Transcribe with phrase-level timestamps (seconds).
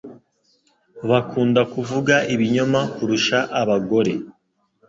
[1.09, 4.13] bakunda kuvuga ibinyoma kurusha abagore